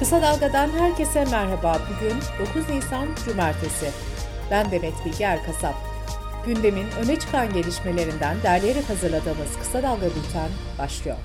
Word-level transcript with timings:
Kısa 0.00 0.22
Dalga'dan 0.22 0.68
herkese 0.68 1.24
merhaba. 1.24 1.78
Bugün 1.90 2.16
9 2.56 2.70
Nisan 2.70 3.08
Cumartesi. 3.24 3.86
Ben 4.50 4.70
Demet 4.70 4.92
Bilge 5.04 5.24
Erkasap. 5.24 5.74
Gündemin 6.46 6.86
öne 7.04 7.18
çıkan 7.18 7.52
gelişmelerinden 7.52 8.36
derleyerek 8.42 8.88
hazırladığımız 8.88 9.58
Kısa 9.58 9.82
Dalga 9.82 10.06
Bülten 10.06 10.48
başlıyor. 10.78 11.16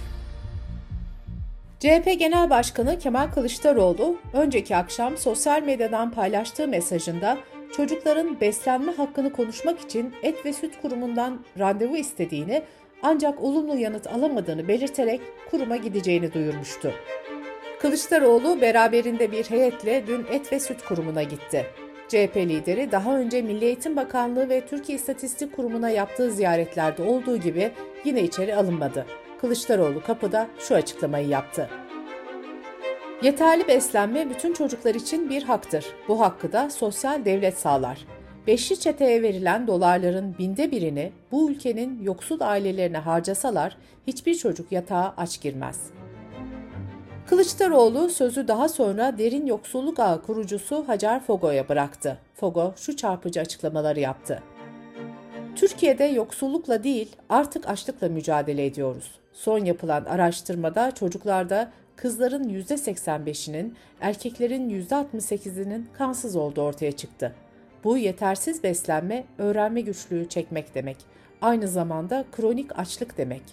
CHP 1.80 2.20
Genel 2.20 2.50
Başkanı 2.50 3.00
Kemal 3.00 3.27
Kılıçdaroğlu, 3.27 4.18
önceki 4.34 4.76
akşam 4.76 5.18
sosyal 5.18 5.64
medyadan 5.64 6.12
paylaştığı 6.12 6.68
mesajında 6.68 7.38
çocukların 7.78 8.42
beslenme 8.42 8.92
hakkını 8.92 9.32
konuşmak 9.32 9.80
için 9.80 10.14
Et 10.23 10.46
ve 10.46 10.54
Süt 10.54 10.82
Kurumu'ndan 10.82 11.46
randevu 11.60 11.98
istediğini 11.98 12.64
ancak 13.04 13.44
olumlu 13.44 13.78
yanıt 13.78 14.07
alamadığını 14.07 14.68
belirterek 14.68 15.21
kuruma 15.52 15.76
gideceğini 15.76 16.34
duyurmuştu. 16.34 16.92
Kılıçdaroğlu 17.86 18.62
beraberinde 18.62 19.32
bir 19.32 19.44
heyetle 19.44 20.07
dün 20.07 20.25
Et 20.32 20.52
ve 20.54 20.60
Süt 20.60 20.82
Kurumu'na 20.82 21.24
gitti. 21.24 21.66
CHP 22.08 22.38
lideri 22.38 22.92
daha 22.92 23.18
önce 23.18 23.42
Milli 23.42 23.66
Eğitim 23.66 23.96
Bakanlığı 23.96 24.50
ve 24.50 24.66
Türkiye 24.66 24.96
İstatistik 24.96 25.56
Kurumu'na 25.56 25.89
yaptığı 25.89 26.32
ziyaretlerde 26.32 27.04
olduğu 27.04 27.38
gibi 27.38 27.71
yine 28.06 28.24
içeri 28.24 28.56
alınmadı. 28.56 29.06
Kılıçdaroğlu 29.42 30.04
kapıda 30.04 30.48
şu 30.60 30.75
açıklamayı 30.75 31.28
yaptı. 31.28 31.70
Yeterli 33.22 33.67
beslenme 33.67 34.30
bütün 34.30 34.53
çocuklar 34.53 34.95
için 34.95 35.30
bir 35.30 35.44
haktır. 35.44 35.86
Bu 36.08 36.20
hakkı 36.20 36.52
da 36.52 36.70
sosyal 36.70 37.25
devlet 37.25 37.58
sağlar. 37.58 38.06
Beşli 38.47 38.80
çeteye 38.80 39.22
verilen 39.22 39.67
dolarların 39.67 40.36
binde 40.39 40.72
birini 40.72 41.11
bu 41.31 41.52
ülkenin 41.52 42.03
yoksul 42.03 42.42
ailelerine 42.42 42.97
harcasalar 42.97 43.78
hiçbir 44.08 44.36
çocuk 44.36 44.72
yatağa 44.72 45.14
aç 45.17 45.42
girmez.'' 45.42 46.05
Kılıçdaroğlu 47.30 48.09
sözü 48.09 48.47
daha 48.47 48.70
sonra 48.70 49.17
derin 49.17 49.45
yoksulluk 49.45 49.99
ağı 49.99 50.22
kurucusu 50.22 50.88
Hacer 50.88 51.23
Fogo'ya 51.23 51.69
bıraktı. 51.69 52.17
Fogo 52.36 52.73
şu 52.77 52.95
çarpıcı 52.95 53.41
açıklamaları 53.41 53.99
yaptı. 53.99 54.44
Türkiye'de 55.55 56.03
yoksullukla 56.03 56.83
değil 56.83 57.16
artık 57.30 57.69
açlıkla 57.69 58.09
mücadele 58.09 58.66
ediyoruz. 58.66 59.11
Son 59.33 59.66
yapılan 59.66 60.05
araştırmada 60.05 60.91
çocuklarda 60.91 61.72
kızların 61.95 62.44
%85'inin, 62.44 63.75
erkeklerin 64.02 64.69
%68'inin 64.69 65.88
kansız 65.97 66.36
olduğu 66.36 66.61
ortaya 66.61 66.92
çıktı. 66.92 67.36
Bu 67.83 67.97
yetersiz 67.97 68.64
beslenme, 68.64 69.23
öğrenme 69.38 69.81
güçlüğü 69.81 70.30
çekmek 70.30 70.75
demek. 70.75 70.97
Aynı 71.42 71.67
zamanda 71.67 72.25
kronik 72.31 72.80
açlık 72.80 73.17
demek. 73.17 73.44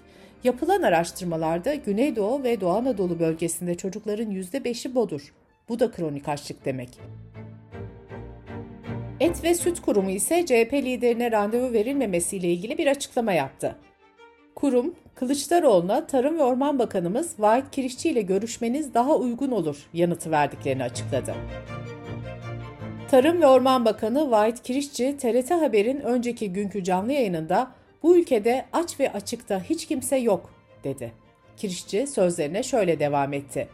Yapılan 0.45 0.83
araştırmalarda 0.83 1.75
Güneydoğu 1.75 2.43
ve 2.43 2.61
Doğu 2.61 2.71
Anadolu 2.71 3.21
bölgesinde 3.21 3.75
çocukların 3.75 4.31
%5'i 4.31 4.95
bodur. 4.95 5.35
Bu 5.69 5.81
da 5.81 5.91
kronik 5.91 6.29
açlık 6.29 6.65
demek. 6.65 6.89
Et 9.21 9.45
ve 9.45 9.55
Süt 9.55 9.81
Kurumu 9.81 10.11
ise 10.11 10.47
CHP 10.47 10.73
liderine 10.73 11.33
randevu 11.33 11.73
verilmemesiyle 11.73 12.49
ilgili 12.53 12.79
bir 12.79 12.87
açıklama 12.87 13.33
yaptı. 13.33 13.77
Kurum, 14.55 14.95
Kılıçdaroğlu'na 15.15 16.07
Tarım 16.07 16.39
ve 16.39 16.43
Orman 16.43 16.79
Bakanımız 16.79 17.35
Vahit 17.39 17.71
Kirişçi 17.71 18.11
ile 18.11 18.23
görüşmeniz 18.23 18.95
daha 18.95 19.17
uygun 19.17 19.51
olur 19.51 19.89
yanıtı 19.93 20.31
verdiklerini 20.31 20.83
açıkladı. 20.83 21.35
Tarım 23.11 23.43
ve 23.43 23.47
Orman 23.47 23.85
Bakanı 23.85 24.31
Vahit 24.31 24.63
Kirişçi, 24.63 25.17
TRT 25.17 25.51
Haber'in 25.51 26.01
önceki 26.01 26.53
günkü 26.53 26.85
canlı 26.85 27.13
yayınında 27.13 27.73
bu 28.03 28.17
ülkede 28.17 28.65
aç 28.73 29.01
ve 29.01 29.13
açıkta 29.13 29.63
hiç 29.63 29.87
kimse 29.87 30.17
yok, 30.17 30.51
dedi. 30.85 31.13
Kirişçi 31.57 32.07
sözlerine 32.07 32.63
şöyle 32.63 32.99
devam 32.99 33.33
etti. 33.33 33.69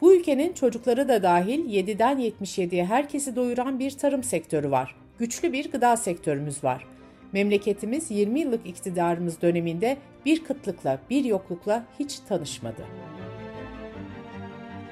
Bu 0.00 0.14
ülkenin 0.14 0.52
çocukları 0.52 1.08
da 1.08 1.22
dahil 1.22 1.64
7'den 1.64 2.18
77'ye 2.18 2.84
herkesi 2.84 3.36
doyuran 3.36 3.78
bir 3.78 3.90
tarım 3.90 4.22
sektörü 4.22 4.70
var. 4.70 4.96
Güçlü 5.18 5.52
bir 5.52 5.70
gıda 5.70 5.96
sektörümüz 5.96 6.64
var. 6.64 6.86
Memleketimiz 7.32 8.10
20 8.10 8.40
yıllık 8.40 8.66
iktidarımız 8.66 9.42
döneminde 9.42 9.96
bir 10.26 10.44
kıtlıkla, 10.44 10.98
bir 11.10 11.24
yoklukla 11.24 11.84
hiç 11.98 12.18
tanışmadı. 12.18 12.84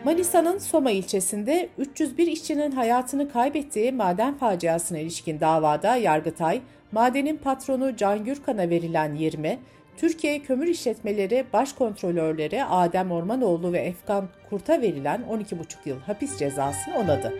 Manisa'nın 0.04 0.58
Soma 0.58 0.90
ilçesinde 0.90 1.68
301 1.78 2.26
işçinin 2.26 2.70
hayatını 2.70 3.32
kaybettiği 3.32 3.92
maden 3.92 4.34
faciasına 4.34 4.98
ilişkin 4.98 5.40
davada 5.40 5.96
Yargıtay, 5.96 6.60
madenin 6.92 7.36
patronu 7.36 7.96
Can 7.96 8.24
Gürkan'a 8.24 8.70
verilen 8.70 9.14
20, 9.14 9.58
Türkiye 9.96 10.38
Kömür 10.38 10.66
İşletmeleri 10.66 11.44
Başkontrolörleri 11.52 12.64
Adem 12.64 13.12
Ormanoğlu 13.12 13.72
ve 13.72 13.78
Efkan 13.78 14.28
Kurt'a 14.50 14.80
verilen 14.80 15.20
12,5 15.30 15.54
yıl 15.84 16.00
hapis 16.00 16.38
cezasını 16.38 16.96
onadı. 16.98 17.32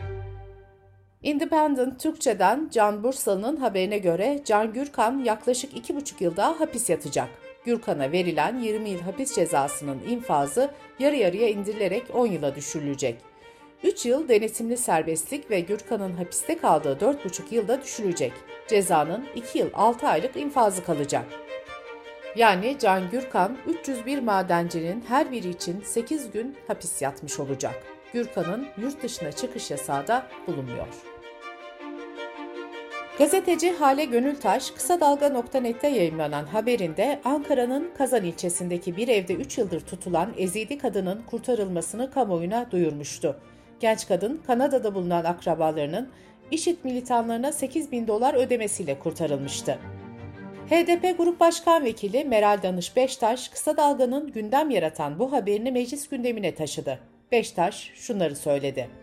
Independent 1.22 2.00
Türkçe'den 2.00 2.68
Can 2.72 3.02
Bursalı'nın 3.02 3.56
haberine 3.56 3.98
göre 3.98 4.40
Can 4.44 4.72
Gürkan 4.72 5.24
yaklaşık 5.24 5.72
2,5 5.72 6.24
yıl 6.24 6.36
daha 6.36 6.60
hapis 6.60 6.90
yatacak. 6.90 7.28
Gürkan'a 7.64 8.12
verilen 8.12 8.58
20 8.58 8.90
yıl 8.90 9.00
hapis 9.00 9.34
cezasının 9.34 10.00
infazı 10.08 10.70
yarı 10.98 11.16
yarıya 11.16 11.48
indirilerek 11.48 12.02
10 12.14 12.26
yıla 12.26 12.54
düşürülecek. 12.54 13.16
3 13.84 14.06
yıl 14.06 14.28
denetimli 14.28 14.76
serbestlik 14.76 15.50
ve 15.50 15.60
Gürkan'ın 15.60 16.12
hapiste 16.12 16.58
kaldığı 16.58 16.92
4,5 17.00 17.54
yılda 17.54 17.82
düşülecek. 17.82 18.32
Cezanın 18.68 19.26
2 19.34 19.58
yıl 19.58 19.70
6 19.74 20.08
aylık 20.08 20.36
infazı 20.36 20.84
kalacak. 20.84 21.24
Yani 22.36 22.76
Can 22.78 23.10
Gürkan 23.10 23.58
301 23.66 24.18
madencinin 24.18 25.04
her 25.08 25.32
biri 25.32 25.48
için 25.48 25.80
8 25.80 26.30
gün 26.30 26.56
hapis 26.66 27.02
yatmış 27.02 27.40
olacak. 27.40 27.74
Gürkan'ın 28.12 28.66
yurt 28.78 29.02
dışına 29.02 29.32
çıkış 29.32 29.70
yasağı 29.70 30.06
da 30.06 30.26
bulunmuyor. 30.46 31.11
Gazeteci 33.18 33.72
Hale 33.72 34.04
Gönültaş, 34.04 34.70
kısa 34.70 35.00
dalga.net'te 35.00 35.88
yayınlanan 35.88 36.46
haberinde 36.46 37.20
Ankara'nın 37.24 37.90
Kazan 37.98 38.24
ilçesindeki 38.24 38.96
bir 38.96 39.08
evde 39.08 39.34
3 39.34 39.58
yıldır 39.58 39.80
tutulan 39.80 40.32
ezidi 40.36 40.78
kadının 40.78 41.22
kurtarılmasını 41.22 42.10
kamuoyuna 42.10 42.70
duyurmuştu. 42.70 43.40
Genç 43.80 44.08
kadın 44.08 44.42
Kanada'da 44.46 44.94
bulunan 44.94 45.24
akrabalarının 45.24 46.08
IŞİD 46.50 46.76
militanlarına 46.84 47.52
8 47.52 47.92
bin 47.92 48.08
dolar 48.08 48.34
ödemesiyle 48.34 48.98
kurtarılmıştı. 48.98 49.78
HDP 50.70 51.18
Grup 51.18 51.40
Başkan 51.40 51.84
Vekili 51.84 52.24
Meral 52.24 52.62
Danış 52.62 52.96
Beştaş, 52.96 53.48
kısa 53.48 53.76
dalganın 53.76 54.32
gündem 54.32 54.70
yaratan 54.70 55.18
bu 55.18 55.32
haberini 55.32 55.72
meclis 55.72 56.08
gündemine 56.08 56.54
taşıdı. 56.54 56.98
Beştaş 57.32 57.92
şunları 57.94 58.36
söyledi. 58.36 59.01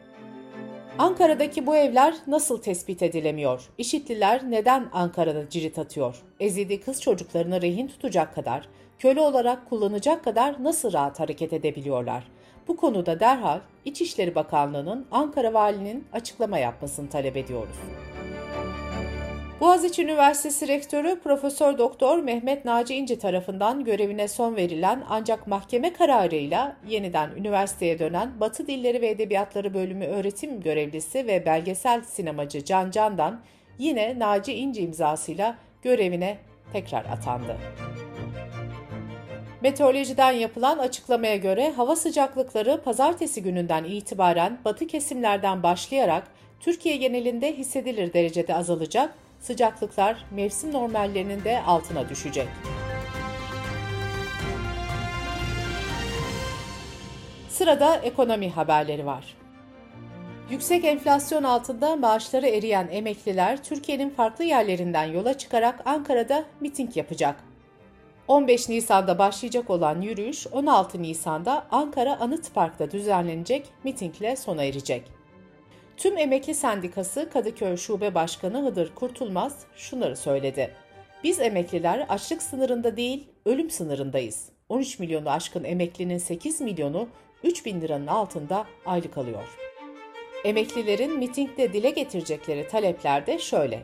Ankara'daki 1.00 1.66
bu 1.66 1.76
evler 1.76 2.16
nasıl 2.28 2.62
tespit 2.62 3.04
edilemiyor? 3.04 3.70
İşitliler 3.78 4.52
neden 4.52 4.90
Ankara'da 4.94 5.50
cirit 5.50 5.80
atıyor? 5.80 6.22
Ezidi 6.40 6.82
kız 6.82 7.02
çocuklarını 7.02 7.62
rehin 7.62 7.88
tutacak 7.88 8.36
kadar, 8.36 8.70
köle 9.00 9.22
olarak 9.22 9.70
kullanacak 9.70 10.24
kadar 10.24 10.64
nasıl 10.64 10.94
rahat 10.94 11.20
hareket 11.20 11.54
edebiliyorlar? 11.54 12.32
Bu 12.68 12.78
konuda 12.78 13.20
derhal 13.20 13.60
İçişleri 13.86 14.36
Bakanlığı'nın 14.36 15.06
Ankara 15.12 15.54
Valinin 15.54 16.08
açıklama 16.14 16.58
yapmasını 16.58 17.10
talep 17.10 17.38
ediyoruz. 17.38 17.76
Boğaziçi 19.60 20.04
Üniversitesi 20.04 20.68
Rektörü 20.68 21.20
Profesör 21.20 21.78
Doktor 21.78 22.20
Mehmet 22.20 22.66
Naci 22.66 22.96
İnci 22.96 23.20
tarafından 23.20 23.84
görevine 23.84 24.28
son 24.28 24.56
verilen 24.56 25.04
ancak 25.10 25.48
mahkeme 25.48 25.94
kararıyla 25.94 26.76
yeniden 26.88 27.32
üniversiteye 27.38 28.00
dönen 28.00 28.40
Batı 28.40 28.68
Dilleri 28.68 29.02
ve 29.02 29.10
Edebiyatları 29.10 29.74
Bölümü 29.74 30.06
öğretim 30.06 30.62
görevlisi 30.62 31.28
ve 31.28 31.46
belgesel 31.46 32.02
sinemacı 32.02 32.66
Can 32.66 32.92
Can'dan 32.92 33.42
yine 33.80 34.20
Naci 34.20 34.54
İnci 34.54 34.82
imzasıyla 34.82 35.56
görevine 35.82 36.38
tekrar 36.74 37.06
atandı. 37.06 37.58
Meteorolojiden 39.62 40.32
yapılan 40.32 40.78
açıklamaya 40.78 41.36
göre 41.36 41.72
hava 41.72 41.96
sıcaklıkları 41.96 42.82
pazartesi 42.84 43.44
gününden 43.44 43.84
itibaren 43.84 44.60
batı 44.66 44.88
kesimlerden 44.88 45.64
başlayarak 45.64 46.28
Türkiye 46.60 46.96
genelinde 46.96 47.58
hissedilir 47.58 48.14
derecede 48.14 48.56
azalacak, 48.56 49.16
sıcaklıklar 49.40 50.26
mevsim 50.32 50.74
normallerinin 50.74 51.44
de 51.44 51.62
altına 51.62 52.10
düşecek. 52.10 52.48
Sırada 57.50 57.96
ekonomi 57.96 58.50
haberleri 58.50 59.06
var. 59.06 59.36
Yüksek 60.50 60.86
enflasyon 60.86 61.44
altında 61.44 61.96
maaşları 61.96 62.48
eriyen 62.48 62.88
emekliler 62.92 63.64
Türkiye'nin 63.64 64.10
farklı 64.10 64.44
yerlerinden 64.44 65.06
yola 65.06 65.38
çıkarak 65.38 65.82
Ankara'da 65.86 66.46
miting 66.60 66.98
yapacak. 66.98 67.36
15 68.28 68.70
Nisan'da 68.70 69.20
başlayacak 69.20 69.70
olan 69.70 70.02
yürüyüş 70.02 70.48
16 70.48 71.02
Nisan'da 71.02 71.66
Ankara 71.72 72.20
Anıt 72.20 72.54
Park'ta 72.54 72.92
düzenlenecek 72.92 73.68
mitingle 73.84 74.36
sona 74.36 74.64
erecek. 74.64 75.19
Tüm 76.00 76.18
Emekli 76.18 76.56
Sendikası 76.56 77.30
Kadıköy 77.34 77.78
Şube 77.78 78.16
Başkanı 78.16 78.66
Hıdır 78.66 78.96
Kurtulmaz 78.96 79.66
şunları 79.76 80.16
söyledi. 80.16 80.76
Biz 81.24 81.40
emekliler 81.40 82.06
açlık 82.10 82.44
sınırında 82.44 82.98
değil, 82.98 83.28
ölüm 83.46 83.70
sınırındayız. 83.70 84.50
13 84.70 85.00
milyonu 85.00 85.30
aşkın 85.30 85.64
emeklinin 85.64 86.18
8 86.18 86.62
milyonu 86.62 87.08
3 87.44 87.66
bin 87.66 87.82
liranın 87.82 88.08
altında 88.08 88.66
aylık 88.86 89.18
alıyor. 89.18 89.44
Emeklilerin 90.44 91.18
mitingde 91.18 91.74
dile 91.74 91.90
getirecekleri 91.90 92.68
talepler 92.68 93.28
de 93.28 93.40
şöyle. 93.40 93.84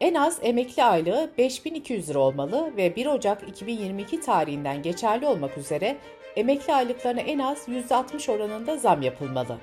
En 0.00 0.14
az 0.14 0.38
emekli 0.42 0.84
aylığı 0.84 1.30
5200 1.38 2.10
lira 2.10 2.18
olmalı 2.18 2.72
ve 2.76 2.96
1 2.96 3.06
Ocak 3.06 3.48
2022 3.48 4.20
tarihinden 4.20 4.82
geçerli 4.82 5.26
olmak 5.26 5.58
üzere 5.58 5.96
emekli 6.36 6.74
aylıklarına 6.74 7.20
en 7.20 7.38
az 7.38 7.68
%60 7.68 8.32
oranında 8.32 8.76
zam 8.76 9.02
yapılmalı. 9.02 9.58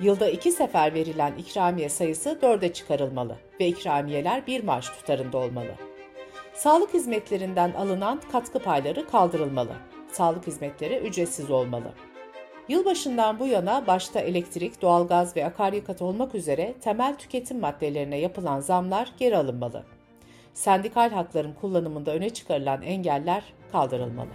Yılda 0.00 0.28
iki 0.30 0.52
sefer 0.52 0.94
verilen 0.94 1.32
ikramiye 1.38 1.88
sayısı 1.88 2.38
dörde 2.42 2.72
çıkarılmalı 2.72 3.36
ve 3.60 3.66
ikramiyeler 3.66 4.46
bir 4.46 4.64
maaş 4.64 4.88
tutarında 4.88 5.38
olmalı. 5.38 5.74
Sağlık 6.54 6.94
hizmetlerinden 6.94 7.72
alınan 7.72 8.20
katkı 8.32 8.58
payları 8.58 9.06
kaldırılmalı. 9.06 9.72
Sağlık 10.12 10.46
hizmetleri 10.46 10.98
ücretsiz 10.98 11.50
olmalı. 11.50 11.92
Yılbaşından 12.68 13.38
bu 13.38 13.46
yana 13.46 13.86
başta 13.86 14.20
elektrik, 14.20 14.82
doğalgaz 14.82 15.36
ve 15.36 15.46
akaryakıt 15.46 16.02
olmak 16.02 16.34
üzere 16.34 16.74
temel 16.80 17.16
tüketim 17.16 17.60
maddelerine 17.60 18.18
yapılan 18.18 18.60
zamlar 18.60 19.12
geri 19.18 19.36
alınmalı. 19.36 19.84
Sendikal 20.54 21.10
hakların 21.10 21.52
kullanımında 21.52 22.14
öne 22.14 22.30
çıkarılan 22.30 22.82
engeller 22.82 23.44
kaldırılmalı. 23.72 24.30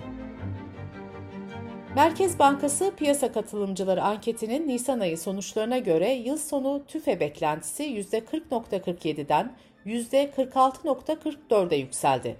Merkez 1.95 2.39
Bankası 2.39 2.91
piyasa 2.97 3.31
katılımcıları 3.31 4.03
anketinin 4.03 4.67
Nisan 4.67 4.99
ayı 4.99 5.17
sonuçlarına 5.17 5.77
göre 5.77 6.13
yıl 6.13 6.37
sonu 6.37 6.85
TÜFE 6.87 7.19
beklentisi 7.19 7.83
%40.47'den 7.83 9.55
%46.44'e 9.85 11.77
yükseldi. 11.77 12.37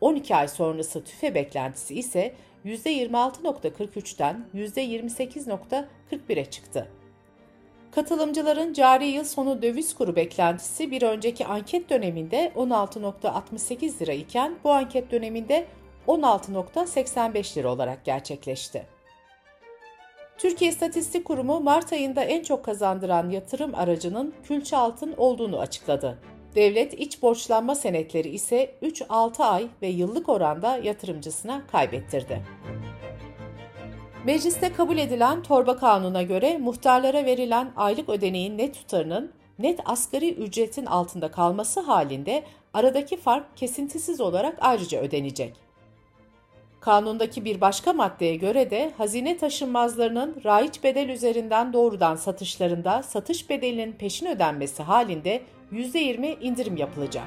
12 0.00 0.36
ay 0.36 0.48
sonrası 0.48 1.04
TÜFE 1.04 1.34
beklentisi 1.34 1.94
ise 1.94 2.34
%26.43'ten 2.64 4.44
%28.41'e 4.54 6.44
çıktı. 6.44 6.88
Katılımcıların 7.90 8.72
cari 8.72 9.06
yıl 9.06 9.24
sonu 9.24 9.62
döviz 9.62 9.94
kuru 9.94 10.16
beklentisi 10.16 10.90
bir 10.90 11.02
önceki 11.02 11.46
anket 11.46 11.90
döneminde 11.90 12.52
16.68 12.56 14.00
lira 14.00 14.12
iken 14.12 14.54
bu 14.64 14.72
anket 14.72 15.10
döneminde 15.10 15.66
16.85 16.08 17.56
lira 17.56 17.72
olarak 17.72 18.04
gerçekleşti. 18.04 18.97
Türkiye 20.38 20.70
İstatistik 20.70 21.24
Kurumu 21.24 21.60
Mart 21.60 21.92
ayında 21.92 22.22
en 22.22 22.42
çok 22.42 22.64
kazandıran 22.64 23.30
yatırım 23.30 23.74
aracının 23.74 24.34
külçe 24.44 24.76
altın 24.76 25.14
olduğunu 25.16 25.58
açıkladı. 25.58 26.18
Devlet 26.54 26.94
iç 26.94 27.22
borçlanma 27.22 27.74
senetleri 27.74 28.28
ise 28.28 28.74
3-6 28.82 29.44
ay 29.44 29.66
ve 29.82 29.88
yıllık 29.88 30.28
oranda 30.28 30.76
yatırımcısına 30.76 31.62
kaybettirdi. 31.72 32.42
Mecliste 34.26 34.72
kabul 34.72 34.98
edilen 34.98 35.42
torba 35.42 35.76
kanuna 35.76 36.22
göre 36.22 36.58
muhtarlara 36.58 37.24
verilen 37.24 37.72
aylık 37.76 38.08
ödeneğin 38.08 38.58
net 38.58 38.74
tutarının 38.74 39.32
net 39.58 39.80
asgari 39.84 40.34
ücretin 40.34 40.86
altında 40.86 41.30
kalması 41.30 41.80
halinde 41.80 42.44
aradaki 42.74 43.16
fark 43.16 43.56
kesintisiz 43.56 44.20
olarak 44.20 44.58
ayrıca 44.60 45.00
ödenecek. 45.00 45.67
Kanundaki 46.80 47.44
bir 47.44 47.60
başka 47.60 47.92
maddeye 47.92 48.36
göre 48.36 48.70
de 48.70 48.92
hazine 48.98 49.36
taşınmazlarının 49.36 50.36
raiç 50.44 50.84
bedel 50.84 51.08
üzerinden 51.08 51.72
doğrudan 51.72 52.16
satışlarında 52.16 53.02
satış 53.02 53.50
bedelinin 53.50 53.92
peşin 53.92 54.26
ödenmesi 54.26 54.82
halinde 54.82 55.42
%20 55.72 56.40
indirim 56.40 56.76
yapılacak. 56.76 57.24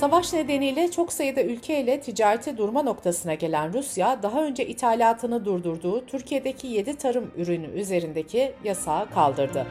Savaş 0.00 0.32
nedeniyle 0.32 0.90
çok 0.90 1.12
sayıda 1.12 1.42
ülkeyle 1.42 2.00
ticareti 2.00 2.58
durma 2.58 2.82
noktasına 2.82 3.34
gelen 3.34 3.74
Rusya, 3.74 4.22
daha 4.22 4.44
önce 4.44 4.66
ithalatını 4.66 5.44
durdurduğu 5.44 6.06
Türkiye'deki 6.06 6.66
7 6.66 6.96
tarım 6.96 7.30
ürünü 7.36 7.66
üzerindeki 7.66 8.52
yasağı 8.64 9.10
kaldırdı. 9.10 9.66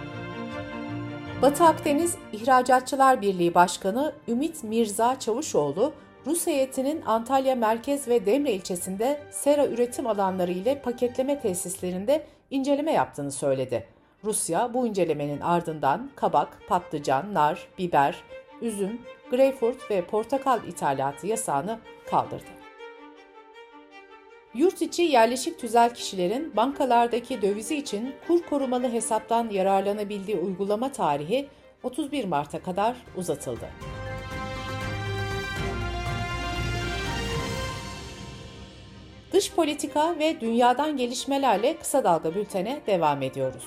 Batı 1.41 1.63
Akdeniz 1.63 2.15
İhracatçılar 2.33 3.21
Birliği 3.21 3.53
Başkanı 3.53 4.13
Ümit 4.27 4.63
Mirza 4.63 5.19
Çavuşoğlu, 5.19 5.93
Rus 6.25 6.47
heyetinin 6.47 7.01
Antalya 7.01 7.55
Merkez 7.55 8.07
ve 8.07 8.25
Demre 8.25 8.51
ilçesinde 8.51 9.19
sera 9.31 9.67
üretim 9.67 10.07
alanları 10.07 10.51
ile 10.51 10.81
paketleme 10.81 11.39
tesislerinde 11.39 12.25
inceleme 12.51 12.91
yaptığını 12.91 13.31
söyledi. 13.31 13.87
Rusya 14.23 14.73
bu 14.73 14.87
incelemenin 14.87 15.41
ardından 15.41 16.09
kabak, 16.15 16.67
patlıcan, 16.67 17.33
nar, 17.33 17.67
biber, 17.77 18.23
üzüm, 18.61 19.01
greyfurt 19.31 19.91
ve 19.91 20.05
portakal 20.05 20.67
ithalatı 20.67 21.27
yasağını 21.27 21.79
kaldırdı. 22.09 22.43
Yurt 24.53 24.81
içi 24.81 25.01
yerleşik 25.01 25.59
tüzel 25.59 25.93
kişilerin 25.93 26.55
bankalardaki 26.55 27.41
dövizi 27.41 27.75
için 27.75 28.13
kur 28.27 28.41
korumalı 28.43 28.91
hesaptan 28.91 29.49
yararlanabildiği 29.49 30.37
uygulama 30.37 30.91
tarihi 30.91 31.47
31 31.83 32.25
Mart'a 32.25 32.63
kadar 32.63 32.95
uzatıldı. 33.17 33.69
Dış 39.33 39.51
politika 39.51 40.19
ve 40.19 40.41
dünyadan 40.41 40.97
gelişmelerle 40.97 41.77
kısa 41.77 42.03
dalga 42.03 42.35
bültene 42.35 42.81
devam 42.87 43.21
ediyoruz. 43.21 43.65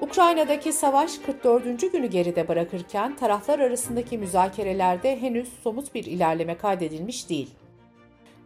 Ukrayna'daki 0.00 0.72
savaş 0.72 1.18
44. 1.18 1.92
günü 1.92 2.06
geride 2.06 2.48
bırakırken 2.48 3.16
taraflar 3.16 3.58
arasındaki 3.58 4.18
müzakerelerde 4.18 5.20
henüz 5.20 5.48
somut 5.64 5.94
bir 5.94 6.04
ilerleme 6.04 6.58
kaydedilmiş 6.58 7.28
değil. 7.28 7.50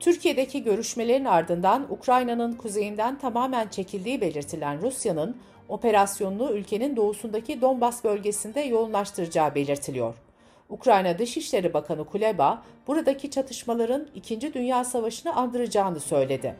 Türkiye'deki 0.01 0.63
görüşmelerin 0.63 1.25
ardından 1.25 1.87
Ukrayna'nın 1.91 2.53
kuzeyinden 2.53 3.19
tamamen 3.19 3.69
çekildiği 3.69 4.21
belirtilen 4.21 4.83
Rusya'nın 4.83 5.37
operasyonunu 5.69 6.53
ülkenin 6.53 6.97
doğusundaki 6.97 7.61
Donbas 7.61 8.05
bölgesinde 8.05 8.61
yoğunlaştıracağı 8.61 9.55
belirtiliyor. 9.55 10.28
Ukrayna 10.69 11.19
Dışişleri 11.19 11.75
Bakanı 11.75 12.05
Kuleba, 12.05 12.63
buradaki 12.87 13.31
çatışmaların 13.31 14.07
2. 14.15 14.55
Dünya 14.55 14.85
Savaşı'nı 14.85 15.35
andıracağını 15.35 16.01
söyledi. 16.01 16.55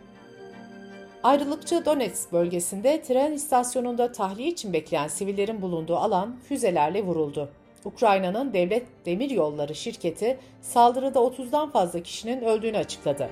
Ayrılıkçı 1.23 1.85
Donetsk 1.85 2.33
bölgesinde 2.33 3.03
tren 3.03 3.33
istasyonunda 3.33 4.13
tahliye 4.13 4.49
için 4.49 4.73
bekleyen 4.73 5.09
sivillerin 5.09 5.63
bulunduğu 5.63 5.97
alan 5.97 6.37
füzelerle 6.49 7.03
vuruldu. 7.03 7.49
Ukrayna'nın 7.85 8.53
Devlet 8.53 8.87
Demir 9.07 9.31
Yolları 9.31 9.75
şirketi 9.75 10.39
saldırıda 10.63 11.19
30'dan 11.19 11.71
fazla 11.71 12.03
kişinin 12.03 12.43
öldüğünü 12.43 12.77
açıkladı. 12.77 13.31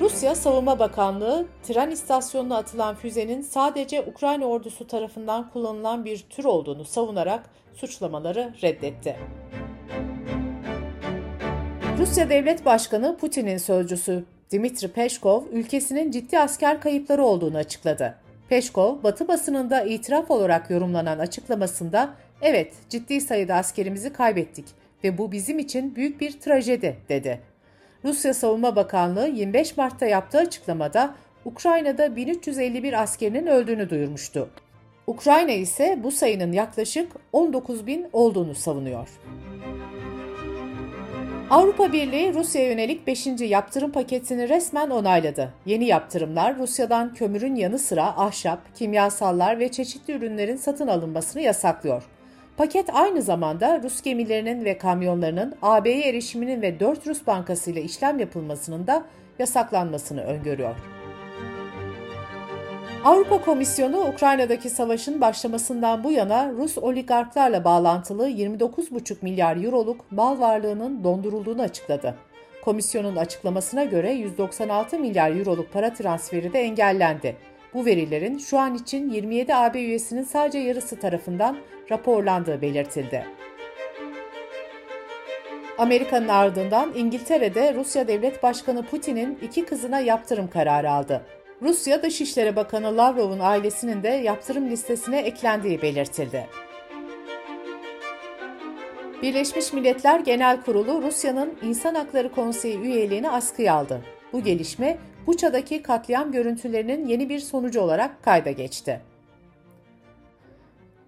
Rusya 0.00 0.34
Savunma 0.34 0.78
Bakanlığı 0.78 1.46
tren 1.62 1.90
istasyonuna 1.90 2.56
atılan 2.56 2.94
füzenin 2.94 3.42
sadece 3.42 4.02
Ukrayna 4.02 4.44
ordusu 4.44 4.86
tarafından 4.86 5.50
kullanılan 5.50 6.04
bir 6.04 6.18
tür 6.18 6.44
olduğunu 6.44 6.84
savunarak 6.84 7.50
suçlamaları 7.74 8.54
reddetti. 8.62 9.16
Rusya 11.98 12.30
Devlet 12.30 12.64
Başkanı 12.64 13.16
Putin'in 13.16 13.58
sözcüsü 13.58 14.24
Dimitri 14.50 14.88
Peşkov, 14.88 15.42
ülkesinin 15.52 16.10
ciddi 16.10 16.38
asker 16.38 16.80
kayıpları 16.80 17.24
olduğunu 17.24 17.56
açıkladı. 17.56 18.14
Peşkov, 18.48 19.02
Batı 19.02 19.28
basınında 19.28 19.82
itiraf 19.82 20.30
olarak 20.30 20.70
yorumlanan 20.70 21.18
açıklamasında, 21.18 22.14
"Evet, 22.42 22.72
ciddi 22.88 23.20
sayıda 23.20 23.54
askerimizi 23.54 24.12
kaybettik 24.12 24.64
ve 25.04 25.18
bu 25.18 25.32
bizim 25.32 25.58
için 25.58 25.96
büyük 25.96 26.20
bir 26.20 26.40
trajedi." 26.40 26.96
dedi. 27.08 27.49
Rusya 28.04 28.34
Savunma 28.34 28.76
Bakanlığı 28.76 29.28
25 29.28 29.76
Mart'ta 29.76 30.06
yaptığı 30.06 30.38
açıklamada 30.38 31.14
Ukrayna'da 31.44 32.16
1351 32.16 33.02
askerinin 33.02 33.46
öldüğünü 33.46 33.90
duyurmuştu. 33.90 34.48
Ukrayna 35.06 35.52
ise 35.52 35.98
bu 36.02 36.10
sayının 36.10 36.52
yaklaşık 36.52 37.12
19 37.32 37.86
bin 37.86 38.06
olduğunu 38.12 38.54
savunuyor. 38.54 39.08
Avrupa 41.50 41.92
Birliği 41.92 42.34
Rusya'ya 42.34 42.68
yönelik 42.68 43.06
5. 43.06 43.26
yaptırım 43.40 43.92
paketini 43.92 44.48
resmen 44.48 44.90
onayladı. 44.90 45.52
Yeni 45.66 45.84
yaptırımlar 45.84 46.58
Rusya'dan 46.58 47.14
kömürün 47.14 47.54
yanı 47.54 47.78
sıra 47.78 48.04
ahşap, 48.04 48.76
kimyasallar 48.76 49.58
ve 49.58 49.68
çeşitli 49.68 50.12
ürünlerin 50.12 50.56
satın 50.56 50.86
alınmasını 50.86 51.42
yasaklıyor. 51.42 52.02
Paket 52.56 52.94
aynı 52.94 53.22
zamanda 53.22 53.82
Rus 53.82 54.02
gemilerinin 54.02 54.64
ve 54.64 54.78
kamyonlarının 54.78 55.54
AB'ye 55.62 56.08
erişiminin 56.08 56.62
ve 56.62 56.80
4 56.80 57.06
Rus 57.06 57.26
bankası 57.26 57.70
ile 57.70 57.82
işlem 57.82 58.18
yapılmasının 58.18 58.86
da 58.86 59.04
yasaklanmasını 59.38 60.22
öngörüyor. 60.22 60.76
Avrupa 63.04 63.40
Komisyonu 63.40 64.00
Ukrayna'daki 64.00 64.70
savaşın 64.70 65.20
başlamasından 65.20 66.04
bu 66.04 66.12
yana 66.12 66.50
Rus 66.50 66.78
oligarklarla 66.78 67.64
bağlantılı 67.64 68.28
29,5 68.28 69.16
milyar 69.22 69.64
euroluk 69.64 70.12
mal 70.12 70.40
varlığının 70.40 71.04
dondurulduğunu 71.04 71.62
açıkladı. 71.62 72.14
Komisyonun 72.64 73.16
açıklamasına 73.16 73.84
göre 73.84 74.12
196 74.12 74.98
milyar 74.98 75.36
euroluk 75.36 75.72
para 75.72 75.92
transferi 75.92 76.52
de 76.52 76.60
engellendi. 76.60 77.36
Bu 77.74 77.86
verilerin 77.86 78.38
şu 78.38 78.58
an 78.58 78.74
için 78.74 79.10
27 79.10 79.54
AB 79.54 79.80
üyesinin 79.80 80.22
sadece 80.22 80.58
yarısı 80.58 80.96
tarafından 80.96 81.56
raporlandığı 81.90 82.62
belirtildi. 82.62 83.26
Amerika'nın 85.78 86.28
ardından 86.28 86.92
İngiltere'de 86.94 87.74
Rusya 87.74 88.08
Devlet 88.08 88.42
Başkanı 88.42 88.86
Putin'in 88.86 89.38
iki 89.42 89.64
kızına 89.64 90.00
yaptırım 90.00 90.50
kararı 90.50 90.90
aldı. 90.90 91.22
Rusya 91.62 92.02
Dışişleri 92.02 92.56
Bakanı 92.56 92.96
Lavrov'un 92.96 93.38
ailesinin 93.40 94.02
de 94.02 94.08
yaptırım 94.08 94.70
listesine 94.70 95.18
eklendiği 95.18 95.82
belirtildi. 95.82 96.46
Birleşmiş 99.22 99.72
Milletler 99.72 100.20
Genel 100.20 100.60
Kurulu 100.62 101.02
Rusya'nın 101.02 101.58
İnsan 101.62 101.94
Hakları 101.94 102.32
Konseyi 102.32 102.78
üyeliğini 102.78 103.30
askıya 103.30 103.74
aldı. 103.74 104.00
Bu 104.32 104.42
gelişme 104.42 104.98
Buça'daki 105.26 105.82
katliam 105.82 106.32
görüntülerinin 106.32 107.06
yeni 107.06 107.28
bir 107.28 107.38
sonucu 107.38 107.80
olarak 107.80 108.22
kayda 108.22 108.50
geçti. 108.50 109.00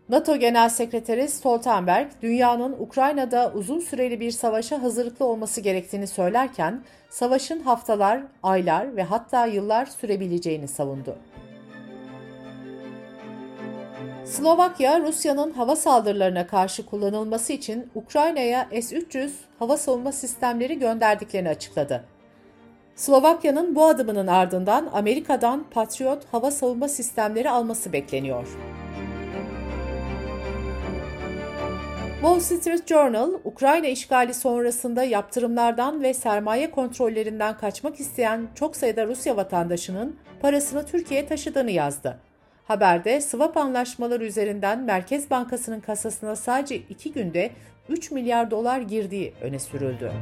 NATO 0.08 0.36
Genel 0.36 0.68
Sekreteri 0.68 1.28
Stoltenberg, 1.28 2.10
dünyanın 2.22 2.76
Ukrayna'da 2.78 3.52
uzun 3.54 3.80
süreli 3.80 4.20
bir 4.20 4.30
savaşa 4.30 4.82
hazırlıklı 4.82 5.24
olması 5.24 5.60
gerektiğini 5.60 6.06
söylerken, 6.06 6.84
savaşın 7.10 7.60
haftalar, 7.60 8.22
aylar 8.42 8.96
ve 8.96 9.02
hatta 9.02 9.46
yıllar 9.46 9.86
sürebileceğini 9.86 10.68
savundu. 10.68 11.18
Slovakya, 14.24 15.00
Rusya'nın 15.00 15.50
hava 15.50 15.76
saldırılarına 15.76 16.46
karşı 16.46 16.86
kullanılması 16.86 17.52
için 17.52 17.90
Ukrayna'ya 17.94 18.68
S-300 18.70 19.30
hava 19.58 19.76
savunma 19.76 20.12
sistemleri 20.12 20.78
gönderdiklerini 20.78 21.48
açıkladı. 21.48 22.04
Slovakya'nın 23.02 23.74
bu 23.74 23.86
adımının 23.86 24.26
ardından 24.26 24.88
Amerika'dan 24.92 25.64
Patriot 25.70 26.24
hava 26.32 26.50
savunma 26.50 26.88
sistemleri 26.88 27.50
alması 27.50 27.92
bekleniyor. 27.92 28.46
Wall 32.20 32.40
Street 32.40 32.86
Journal, 32.86 33.32
Ukrayna 33.44 33.86
işgali 33.86 34.34
sonrasında 34.34 35.04
yaptırımlardan 35.04 36.02
ve 36.02 36.14
sermaye 36.14 36.70
kontrollerinden 36.70 37.58
kaçmak 37.58 38.00
isteyen 38.00 38.48
çok 38.54 38.76
sayıda 38.76 39.06
Rusya 39.06 39.36
vatandaşının 39.36 40.16
parasını 40.40 40.86
Türkiye'ye 40.86 41.26
taşıdığını 41.26 41.70
yazdı. 41.70 42.18
Haberde 42.64 43.20
swap 43.20 43.56
anlaşmaları 43.56 44.24
üzerinden 44.24 44.78
Merkez 44.78 45.30
Bankası'nın 45.30 45.80
kasasına 45.80 46.36
sadece 46.36 46.76
iki 46.76 47.12
günde 47.12 47.50
3 47.88 48.10
milyar 48.10 48.50
dolar 48.50 48.80
girdiği 48.80 49.34
öne 49.40 49.58
sürüldü. 49.58 50.12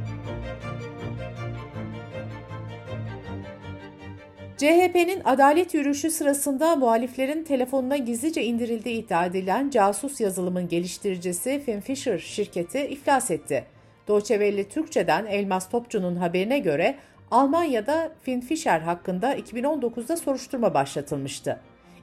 CHP'nin 4.61 5.21
adalet 5.25 5.73
yürüyüşü 5.73 6.11
sırasında 6.11 6.75
muhaliflerin 6.75 7.43
telefonuna 7.43 7.97
gizlice 7.97 8.43
indirildiği 8.43 9.05
iddia 9.05 9.25
edilen 9.25 9.69
casus 9.69 10.21
yazılımın 10.21 10.67
geliştiricisi 10.67 11.61
Finn 11.65 11.79
Fisher 11.79 12.19
şirketi 12.19 12.79
iflas 12.79 13.31
etti. 13.31 13.65
Deutsche 14.07 14.69
Türkçe'den 14.69 15.25
Elmas 15.25 15.69
Topçu'nun 15.69 16.15
haberine 16.15 16.59
göre 16.59 16.95
Almanya'da 17.31 18.11
Finn 18.21 18.41
Fisher 18.41 18.79
hakkında 18.79 19.35
2019'da 19.35 20.17
soruşturma 20.17 20.73
başlatılmıştı. 20.73 21.59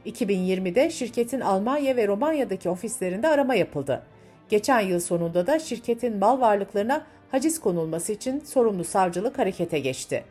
2020'de 0.06 0.90
şirketin 0.90 1.40
Almanya 1.40 1.96
ve 1.96 2.08
Romanya'daki 2.08 2.68
ofislerinde 2.68 3.28
arama 3.28 3.54
yapıldı. 3.54 4.02
Geçen 4.48 4.80
yıl 4.80 5.00
sonunda 5.00 5.46
da 5.46 5.58
şirketin 5.58 6.18
mal 6.18 6.40
varlıklarına 6.40 7.06
haciz 7.30 7.60
konulması 7.60 8.12
için 8.12 8.40
sorumlu 8.40 8.84
savcılık 8.84 9.38
harekete 9.38 9.78
geçti. 9.78 10.24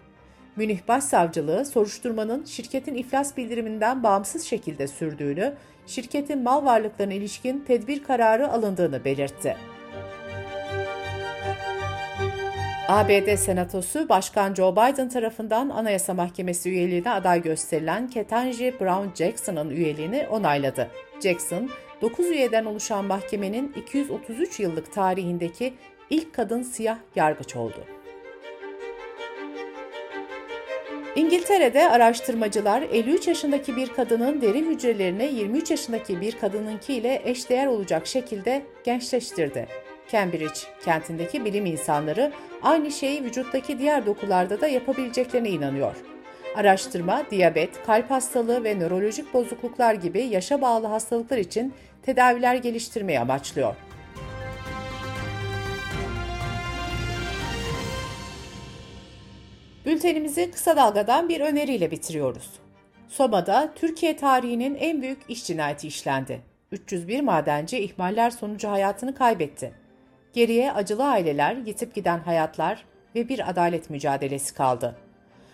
Münih 0.58 0.88
Başsavcılığı 0.88 1.66
soruşturmanın 1.66 2.46
şirketin 2.46 2.96
iflas 2.96 3.38
bildiriminden 3.38 4.04
bağımsız 4.04 4.44
şekilde 4.44 4.88
sürdüğünü, 4.88 5.54
şirketin 5.86 6.44
mal 6.44 6.66
varlıklarına 6.66 7.14
ilişkin 7.14 7.60
tedbir 7.60 8.04
kararı 8.04 8.52
alındığını 8.52 9.06
belirtti. 9.06 9.58
ABD 12.88 13.36
Senatosu 13.36 14.10
Başkan 14.10 14.54
Joe 14.54 14.72
Biden 14.72 15.10
tarafından 15.10 15.70
Anayasa 15.70 16.14
Mahkemesi 16.14 16.70
üyeliğine 16.70 17.12
aday 17.12 17.42
gösterilen 17.42 18.10
Ketanji 18.10 18.76
Brown 18.80 19.24
Jackson'ın 19.24 19.70
üyeliğini 19.70 20.28
onayladı. 20.32 20.88
Jackson, 21.24 21.70
9 22.02 22.26
üyeden 22.26 22.66
oluşan 22.66 23.06
mahkemenin 23.06 23.74
233 23.74 24.60
yıllık 24.60 24.94
tarihindeki 24.94 25.74
ilk 26.10 26.34
kadın 26.34 26.62
siyah 26.62 26.98
yargıç 27.16 27.56
oldu. 27.56 27.97
İngiltere'de 31.18 31.90
araştırmacılar 31.90 32.82
53 32.82 33.28
yaşındaki 33.28 33.76
bir 33.76 33.88
kadının 33.88 34.42
deri 34.42 34.66
hücrelerini 34.66 35.34
23 35.34 35.72
yaşındaki 35.72 36.22
bir 36.22 36.40
kadınınki 36.40 36.94
ile 36.94 37.22
eşdeğer 37.26 37.68
olacak 37.68 38.08
şekilde 38.08 38.62
gençleştirdi. 38.84 39.68
Cambridge 40.12 40.60
kentindeki 40.86 41.46
bilim 41.46 41.66
insanları 41.66 42.32
aynı 42.62 42.92
şeyi 42.92 43.24
vücuttaki 43.24 43.80
diğer 43.80 44.06
dokularda 44.06 44.62
da 44.62 44.68
yapabileceklerine 44.68 45.50
inanıyor. 45.50 45.96
Araştırma, 46.56 47.24
diyabet, 47.32 47.84
kalp 47.86 48.12
hastalığı 48.12 48.64
ve 48.64 48.80
nörolojik 48.80 49.34
bozukluklar 49.34 49.94
gibi 49.94 50.22
yaşa 50.22 50.62
bağlı 50.62 50.88
hastalıklar 50.88 51.38
için 51.38 51.74
tedaviler 52.02 52.56
geliştirmeyi 52.56 53.20
amaçlıyor. 53.20 53.76
Bültenimizi 59.88 60.52
kısa 60.52 60.78
dalgadan 60.78 61.30
bir 61.30 61.42
öneriyle 61.42 61.92
bitiriyoruz. 61.92 62.50
Soma'da 63.08 63.70
Türkiye 63.76 64.18
tarihinin 64.18 64.76
en 64.76 65.02
büyük 65.02 65.20
iş 65.30 65.46
cinayeti 65.46 65.88
işlendi. 65.88 66.42
301 66.72 67.22
madenci 67.22 67.80
ihmaller 67.80 68.30
sonucu 68.30 68.70
hayatını 68.70 69.16
kaybetti. 69.16 69.74
Geriye 70.34 70.72
acılı 70.72 71.04
aileler, 71.04 71.56
yitip 71.56 71.96
giden 71.96 72.20
hayatlar 72.20 72.86
ve 73.16 73.30
bir 73.30 73.50
adalet 73.50 73.90
mücadelesi 73.90 74.54
kaldı. 74.54 74.96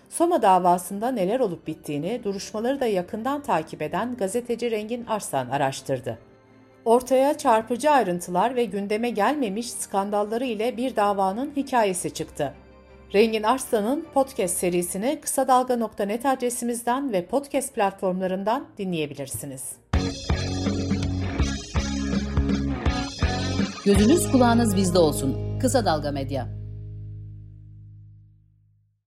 Soma 0.09 0.41
davasında 0.41 1.11
neler 1.11 1.39
olup 1.39 1.67
bittiğini 1.67 2.23
duruşmaları 2.23 2.79
da 2.79 2.85
yakından 2.85 3.43
takip 3.43 3.81
eden 3.81 4.15
gazeteci 4.15 4.71
Rengin 4.71 5.05
Arslan 5.05 5.49
araştırdı. 5.49 6.19
Ortaya 6.85 7.37
çarpıcı 7.37 7.91
ayrıntılar 7.91 8.55
ve 8.55 8.65
gündeme 8.65 9.09
gelmemiş 9.09 9.71
skandalları 9.71 10.45
ile 10.45 10.77
bir 10.77 10.95
davanın 10.95 11.51
hikayesi 11.55 12.13
çıktı. 12.13 12.53
Rengin 13.13 13.43
Arslan'ın 13.43 14.05
podcast 14.13 14.57
serisini 14.57 15.19
kısa 15.21 15.47
dalga.net 15.47 16.25
adresimizden 16.25 17.11
ve 17.11 17.25
podcast 17.25 17.75
platformlarından 17.75 18.67
dinleyebilirsiniz. 18.77 19.71
Gözünüz 23.85 24.31
kulağınız 24.31 24.75
bizde 24.75 24.99
olsun. 24.99 25.59
Kısa 25.59 25.85
Dalga 25.85 26.11
Medya. 26.11 26.62